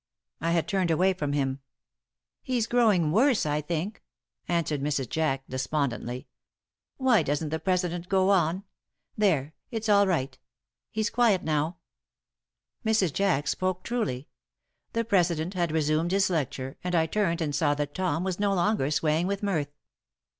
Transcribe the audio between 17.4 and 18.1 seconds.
saw that